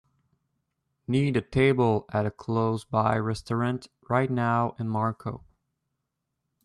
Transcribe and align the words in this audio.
need 1.07 1.37
a 1.37 1.41
table 1.41 2.05
at 2.09 2.25
a 2.25 2.31
close-by 2.31 3.15
restaurant 3.17 3.87
right 4.09 4.31
now 4.31 4.75
in 4.79 4.89
Marco 4.89 5.43